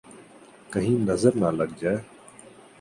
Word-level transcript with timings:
!کہیں 0.71 0.97
نظر 1.09 1.33
نہ 1.41 1.49
لگ 1.57 1.71
جائے 1.79 1.97